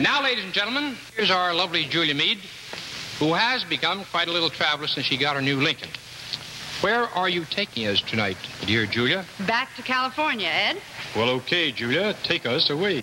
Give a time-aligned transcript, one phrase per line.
[0.00, 2.38] And now, ladies and gentlemen, here's our lovely Julia Meade,
[3.18, 5.90] who has become quite a little traveler since she got her new Lincoln.
[6.80, 9.26] Where are you taking us tonight, dear Julia?
[9.46, 10.80] Back to California, Ed.
[11.14, 12.14] Well, okay, Julia.
[12.22, 13.02] Take us away.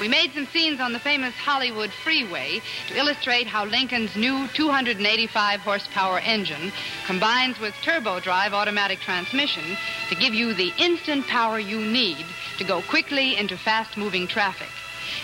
[0.00, 5.60] We made some scenes on the famous Hollywood freeway to illustrate how Lincoln's new 285
[5.60, 6.70] horsepower engine
[7.04, 9.76] combines with turbo drive automatic transmission
[10.08, 12.24] to give you the instant power you need
[12.58, 14.68] to go quickly into fast moving traffic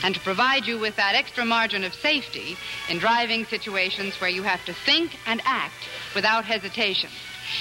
[0.02, 2.56] and to provide you with that extra margin of safety
[2.88, 7.10] in driving situations where you have to think and act without hesitation.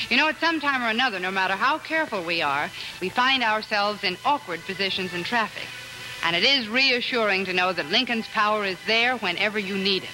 [0.10, 2.72] You know, at some time or another, no matter how careful we are,
[3.02, 5.68] we find ourselves in awkward positions in traffic.
[6.24, 10.10] And it is reassuring to know that Lincoln's power is there whenever you need it.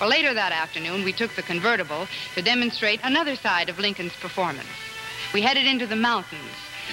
[0.00, 4.68] Well, later that afternoon, we took the convertible to demonstrate another side of Lincoln's performance.
[5.32, 6.40] We headed into the mountains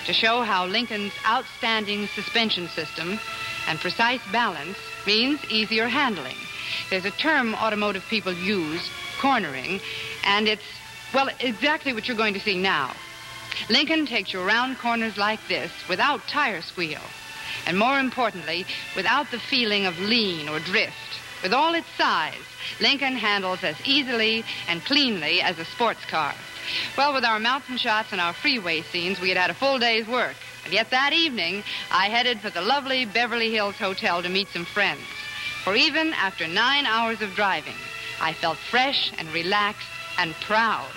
[0.06, 3.20] to show how Lincoln's outstanding suspension system
[3.68, 6.38] and precise balance means easier handling.
[6.90, 8.90] There's a term automotive people use,
[9.20, 9.80] cornering,
[10.24, 10.66] and it's,
[11.14, 12.94] well, exactly what you're going to see now.
[13.70, 17.02] Lincoln takes you around corners like this without tire squeal.
[17.66, 21.20] And more importantly, without the feeling of lean or drift.
[21.44, 22.34] With all its size,
[22.80, 26.34] Lincoln handles as easily and cleanly as a sports car.
[26.98, 30.08] Well, with our mountain shots and our freeway scenes, we had had a full day's
[30.08, 30.36] work.
[30.64, 34.66] And yet that evening, I headed for the lovely Beverly Hills Hotel to meet some
[34.66, 35.04] friends.
[35.64, 37.76] For even after nine hours of driving,
[38.20, 40.90] I felt fresh and relaxed and proud.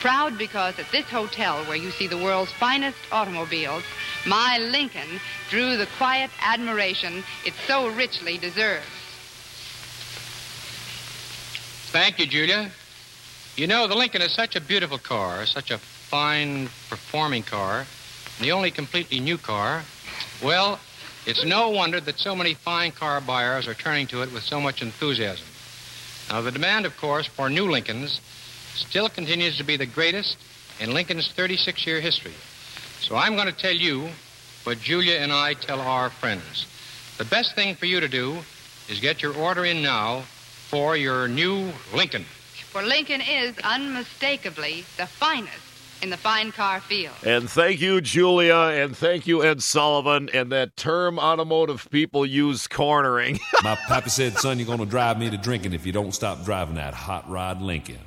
[0.00, 3.84] Proud because at this hotel where you see the world's finest automobiles,
[4.26, 8.86] my Lincoln drew the quiet admiration it so richly deserves.
[11.90, 12.70] Thank you, Julia.
[13.56, 17.86] You know, the Lincoln is such a beautiful car, such a fine performing car,
[18.40, 19.82] the only completely new car.
[20.42, 20.78] Well,
[21.26, 24.60] it's no wonder that so many fine car buyers are turning to it with so
[24.60, 25.46] much enthusiasm.
[26.30, 28.20] Now, the demand, of course, for new Lincolns
[28.74, 30.36] still continues to be the greatest
[30.78, 32.34] in Lincoln's 36 year history.
[33.00, 34.08] So I'm going to tell you
[34.64, 36.66] what Julia and I tell our friends.
[37.16, 38.38] The best thing for you to do
[38.88, 42.24] is get your order in now for your new Lincoln.
[42.70, 45.68] For Lincoln is unmistakably the finest
[46.02, 47.14] in the fine car field.
[47.24, 52.66] And thank you, Julia, and thank you, Ed Sullivan, and that term automotive people use
[52.68, 53.40] cornering.
[53.62, 56.44] My papa said, son, you're going to drive me to drinking if you don't stop
[56.44, 57.98] driving that hot rod Lincoln.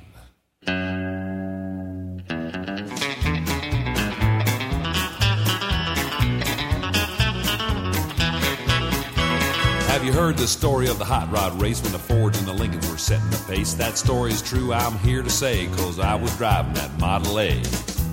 [10.02, 12.52] Have you heard the story of the hot rod race when the Fords and the
[12.52, 13.74] Lincolns were setting the pace?
[13.74, 17.60] That story is true, I'm here to say, cause I was driving that Model A.
[17.60, 18.04] It's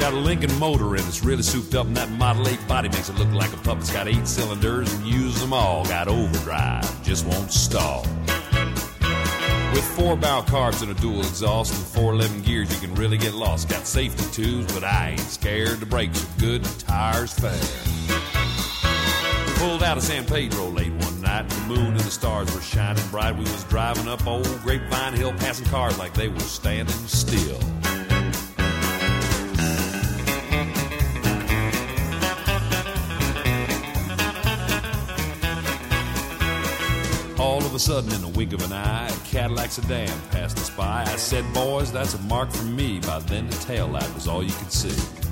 [0.00, 3.08] got a Lincoln motor and it's really souped up, and that Model A body makes
[3.08, 3.78] it look like a pup.
[3.78, 5.84] It's got eight cylinders and use them all.
[5.84, 8.04] Got overdrive, just won't stall.
[9.72, 13.34] With four barrel carbs and a dual exhaust and 411 gears, you can really get
[13.34, 13.68] lost.
[13.68, 15.78] Got safety tools, but I ain't scared.
[15.78, 18.13] The brakes are good, the tires fair.
[19.64, 21.48] Pulled out of San Pedro late one night.
[21.48, 23.34] The moon and the stars were shining bright.
[23.34, 27.58] We was driving up old Grapevine Hill, passing cars like they were standing still.
[37.40, 40.68] All of a sudden, in the wink of an eye, a Cadillac sedan passed us
[40.68, 41.04] by.
[41.06, 43.00] I said, Boys, that's a mark for me.
[43.00, 45.23] By then, the tail light was all you could see.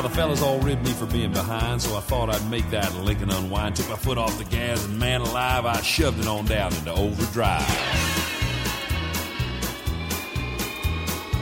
[0.00, 2.94] Now, the fellas all ribbed me for being behind, so I thought I'd make that
[2.94, 3.76] Lincoln unwind.
[3.76, 6.90] Took my foot off the gas, and man alive, I shoved it on down into
[6.90, 7.68] overdrive.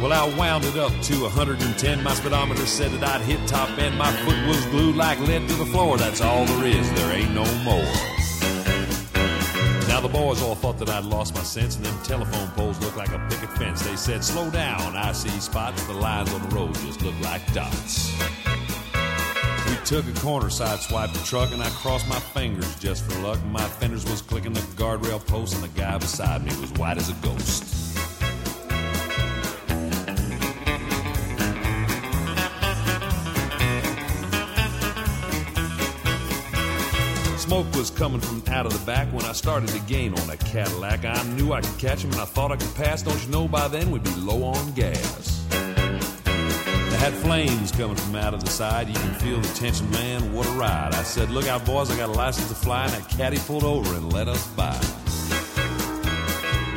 [0.03, 2.03] Well, I wound it up to 110.
[2.03, 3.97] My speedometer said that I'd hit top end.
[3.97, 5.97] My foot was glued like lead to the floor.
[5.97, 6.93] That's all there is.
[6.95, 7.87] There ain't no more.
[9.87, 12.97] Now the boys all thought that I'd lost my sense, and them telephone poles looked
[12.97, 13.83] like a picket fence.
[13.83, 17.53] They said, "Slow down, I see spots." The lines on the road just look like
[17.53, 18.13] dots.
[19.85, 23.43] Took a corner, side swiped the truck, and I crossed my fingers just for luck.
[23.47, 27.09] My fenders was clicking the guardrail post, and the guy beside me was white as
[27.09, 27.65] a ghost.
[37.49, 40.37] Smoke was coming from out of the back when I started to gain on a
[40.37, 41.07] Cadillac.
[41.07, 43.03] I knew I could catch him and I thought I could pass.
[43.03, 45.28] Don't you know by then we'd be low on gas?
[47.15, 48.89] flames coming from out of the side.
[48.89, 50.33] You can feel the tension, man.
[50.33, 50.95] What a ride.
[50.95, 52.85] I said, Look out, boys, I got a license to fly.
[52.85, 54.79] And that caddy pulled over and let us by.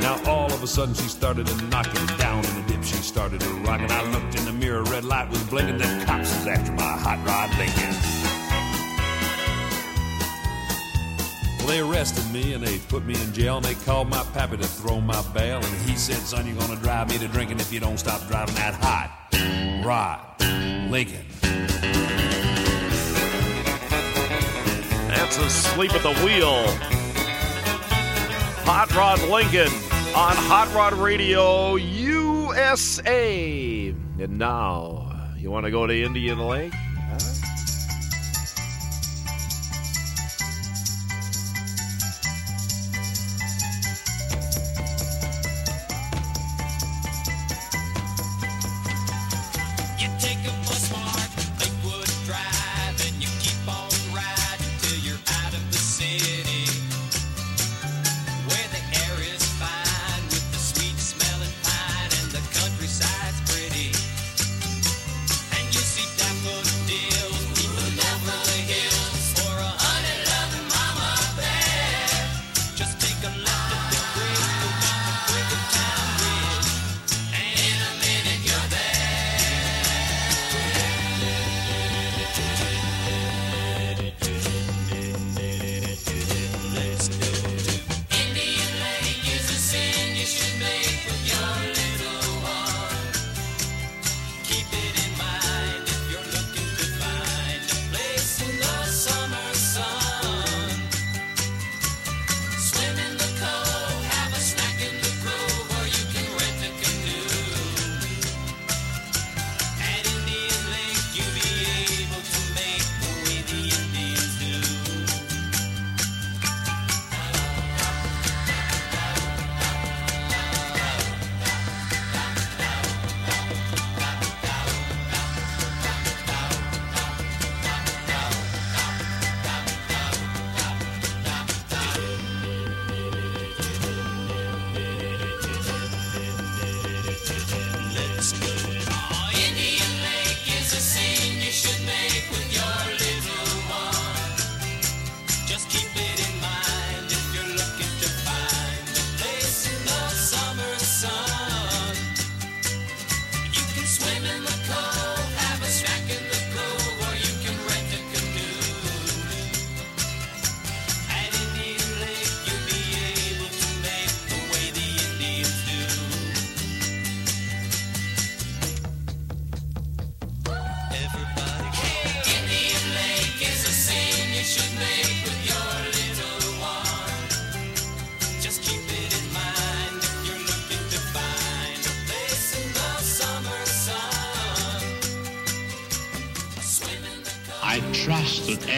[0.00, 2.82] Now all of a sudden she started a knocking down in the dip.
[2.82, 3.80] She started to rock.
[3.80, 5.78] And I looked in the mirror, red light was blinking.
[5.78, 7.90] The cops was after my hot rod Lincoln.
[11.58, 14.56] Well, they arrested me and they put me in jail and they called my pappy
[14.56, 15.58] to throw my bail.
[15.58, 18.56] And he said, son, you're gonna drive me to drinking if you don't stop driving
[18.56, 19.21] that hot
[19.82, 20.20] rod
[20.90, 21.26] Lincoln.
[25.08, 26.66] That's asleep at the wheel.
[28.64, 29.72] Hot Rod Lincoln
[30.14, 33.14] on Hot Rod Radio USA.
[33.88, 36.72] And now, you want to go to Indian Lake?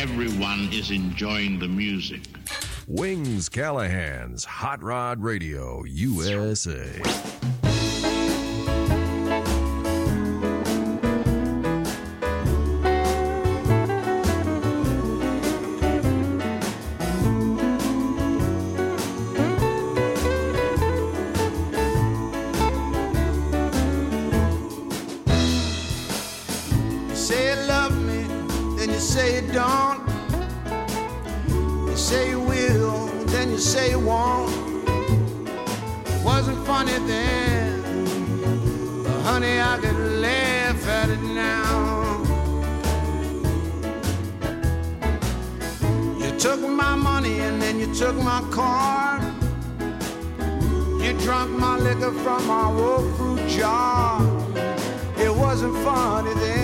[0.05, 2.21] Everyone is enjoying the music.
[2.87, 7.34] Wings Callahan's Hot Rod Radio USA.
[29.15, 30.01] say it don't.
[31.89, 34.51] You say you will, then you say you won't.
[36.09, 37.83] It wasn't funny then,
[39.05, 42.25] but honey, I could laugh at it now.
[46.19, 49.21] You took my money and then you took my car.
[51.05, 54.21] You drank my liquor from my old fruit jar.
[55.17, 56.64] It wasn't funny then.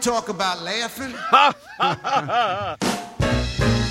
[0.00, 1.12] talk about laughing.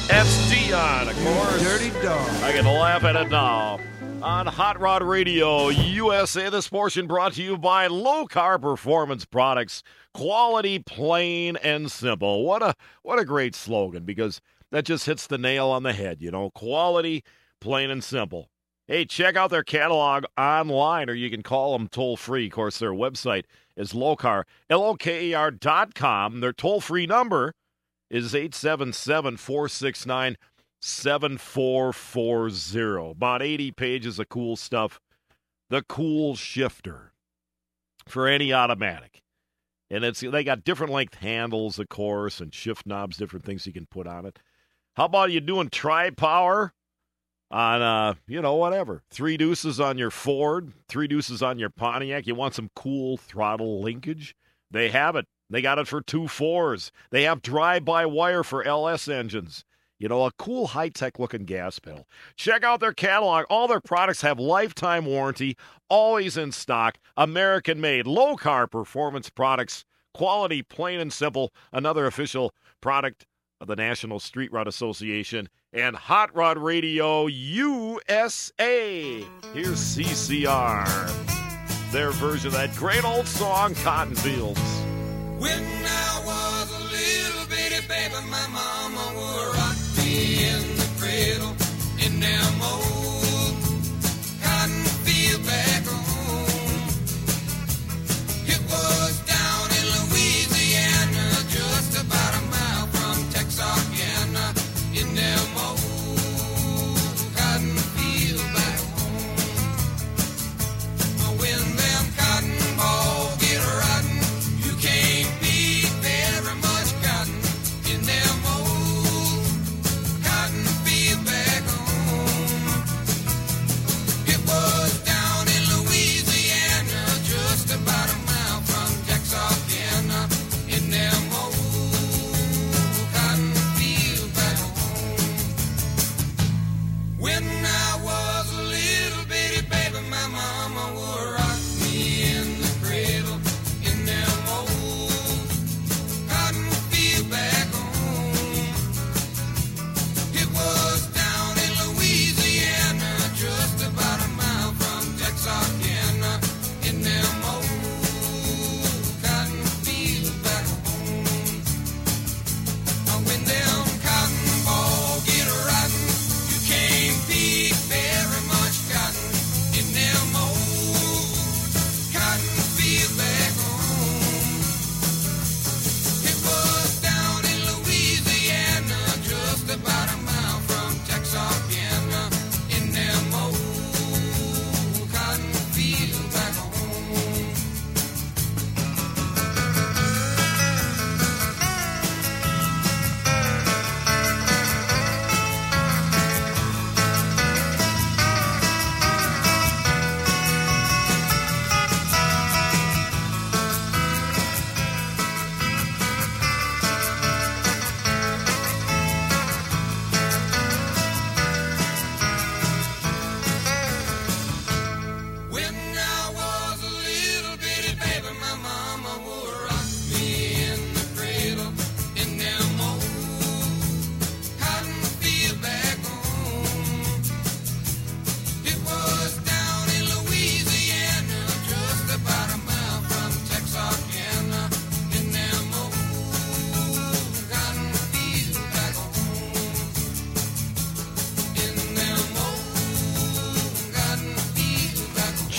[0.08, 1.62] That's Dion, of course.
[1.62, 2.30] Dirty dog.
[2.44, 3.80] I can laugh at it now.
[4.22, 9.84] On Hot Rod Radio USA, this portion brought to you by Lokar Performance Products.
[10.14, 12.44] Quality, plain and simple.
[12.44, 12.74] What a
[13.04, 16.22] what a great slogan because that just hits the nail on the head.
[16.22, 17.24] You know, quality,
[17.62, 18.50] plain and simple.
[18.88, 22.46] Hey, check out their catalog online, or you can call them toll free.
[22.46, 23.44] Of course, their website
[23.76, 26.40] is Lokar, L O K A R dot com.
[26.40, 27.54] Their toll free number
[28.10, 30.38] is 877 469
[30.80, 33.12] 7440.
[33.12, 35.02] About 80 pages of cool stuff.
[35.70, 37.12] The cool shifter
[38.08, 39.22] for any automatic.
[39.90, 43.74] And it's they got different length handles, of course, and shift knobs, different things you
[43.74, 44.40] can put on it.
[44.96, 46.74] How about you doing tri power
[47.50, 49.04] on uh, you know, whatever.
[49.10, 52.28] Three deuces on your Ford, three deuces on your Pontiac.
[52.28, 54.36] You want some cool throttle linkage?
[54.72, 55.26] They have it.
[55.50, 56.92] They got it for two fours.
[57.10, 59.64] They have drive by wire for LS engines.
[60.00, 62.08] You know, a cool high tech looking gas pedal.
[62.36, 63.46] Check out their catalog.
[63.50, 65.58] All their products have lifetime warranty,
[65.90, 71.52] always in stock, American made, Lokar performance products, quality, plain and simple.
[71.72, 73.26] Another official product
[73.60, 79.24] of the National Street Rod Association and Hot Rod Radio USA.
[79.54, 80.88] Here's CCR,
[81.92, 84.60] their version of that great old song, Cotton Fields.
[85.38, 91.56] When I was a little bitty baby, my mama would rock me in the cradle
[92.04, 92.47] in them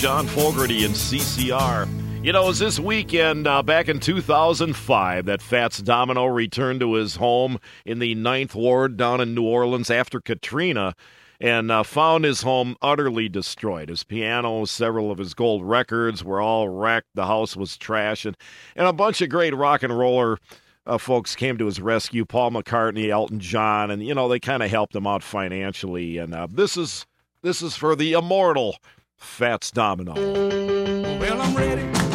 [0.09, 1.87] John Fogerty and CCR.
[2.25, 6.95] You know, it was this weekend uh, back in 2005 that Fats Domino returned to
[6.95, 10.95] his home in the Ninth Ward down in New Orleans after Katrina
[11.39, 13.91] and uh, found his home utterly destroyed.
[13.91, 17.09] His piano, several of his gold records were all wrecked.
[17.15, 18.35] The house was trash, and,
[18.77, 20.39] and a bunch of great rock and roller
[20.87, 24.63] uh, folks came to his rescue Paul McCartney, Elton John, and, you know, they kind
[24.63, 26.17] of helped him out financially.
[26.17, 27.05] And uh, this is
[27.43, 28.79] this is for the immortal
[29.19, 30.15] Fats Domino.
[30.15, 32.08] Well, I'm ready,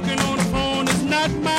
[0.00, 1.49] talking on the phone is not my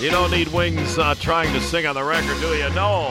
[0.00, 2.70] You don't need wings uh, trying to sing on the record, do you?
[2.70, 3.08] No.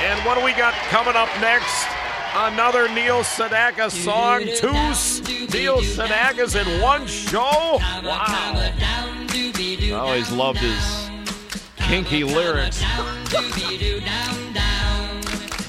[0.00, 1.86] And what do we got coming up next?
[2.34, 4.40] Another Neil Sedaka song.
[4.56, 4.72] Two
[5.56, 7.38] Neil Sedakas in one show?
[7.38, 8.24] Wow.
[8.26, 11.08] I always loved his
[11.76, 12.82] kinky lyrics.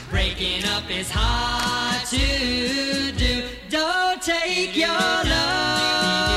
[0.09, 3.43] Breaking up is hard to do.
[3.69, 6.28] Don't take your love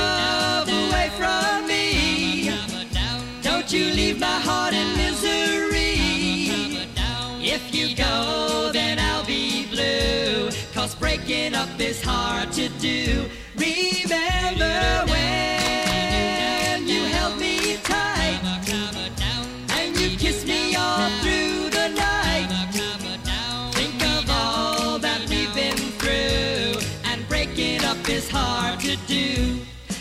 [10.83, 13.25] Cause breaking up is hard to do.
[13.55, 18.41] Remember when you held me tight
[19.79, 22.49] and you kissed me all through the night.
[23.75, 29.61] Think of all that we've been through, and breaking up is hard to do.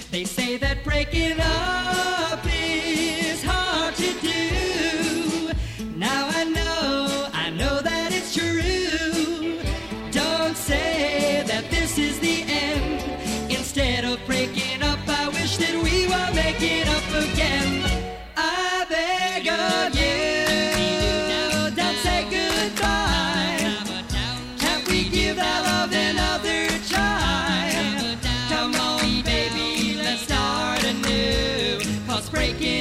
[0.10, 2.21] They say that breaking up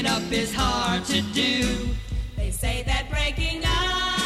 [0.01, 1.89] breaking up is hard to do.
[2.37, 4.20] They say that breaking up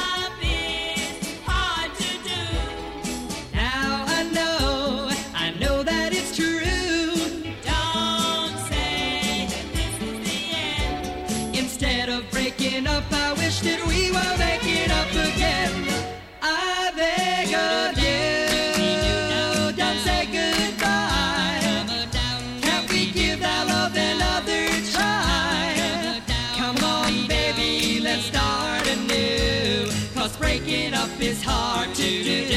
[31.21, 32.49] is hard to do.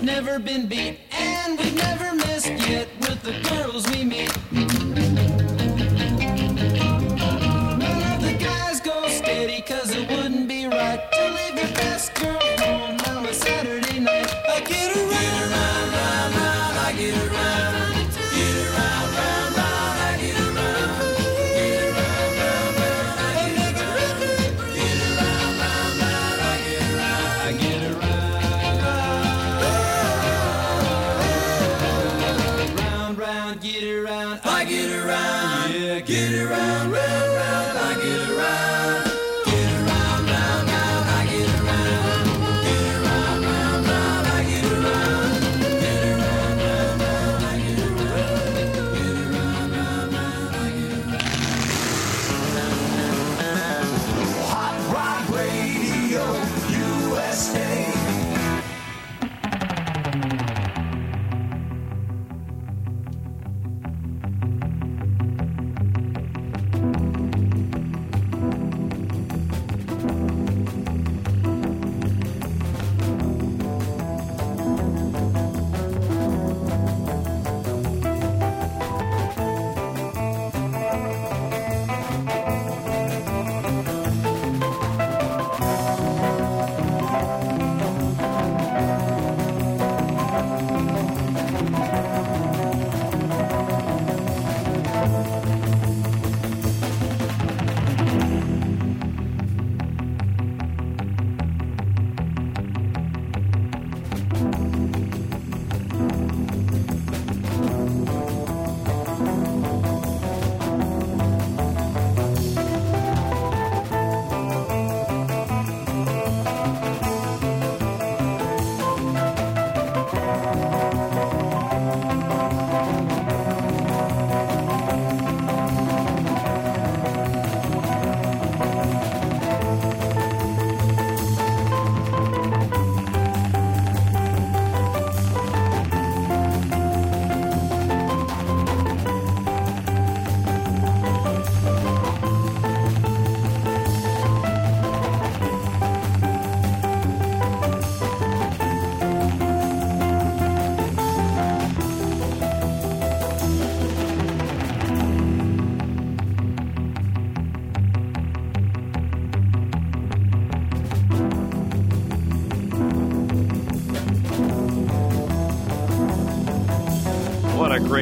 [0.03, 3.33] Never been beat And we've never missed yet with the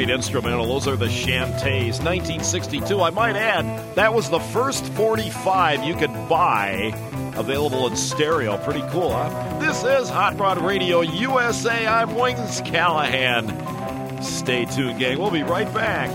[0.05, 0.65] great instrumental.
[0.65, 3.01] Those are the Chantays, 1962.
[3.01, 6.91] I might add, that was the first 45 you could buy
[7.35, 8.57] available in stereo.
[8.57, 9.59] Pretty cool, huh?
[9.59, 11.85] This is Hot Rod Radio USA.
[11.85, 14.23] I'm Wings Callahan.
[14.23, 15.19] Stay tuned, gang.
[15.19, 16.09] We'll be right back.